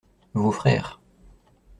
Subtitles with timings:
[0.33, 0.99] Vos frères.